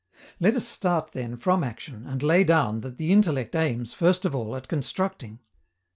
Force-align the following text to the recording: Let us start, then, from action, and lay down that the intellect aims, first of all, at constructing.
Let 0.39 0.55
us 0.55 0.67
start, 0.67 1.11
then, 1.11 1.37
from 1.37 1.63
action, 1.63 2.07
and 2.07 2.23
lay 2.23 2.43
down 2.43 2.81
that 2.81 2.97
the 2.97 3.11
intellect 3.11 3.55
aims, 3.55 3.93
first 3.93 4.25
of 4.25 4.33
all, 4.33 4.55
at 4.55 4.67
constructing. 4.67 5.41